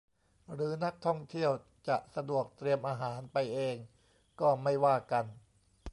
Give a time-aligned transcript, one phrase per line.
[0.53, 1.51] หรือนักท่องเที่ยว
[1.87, 3.75] จะสะดวกเตรียมอาหารไปเอง
[4.41, 5.25] ก็ไม่ว่ากัน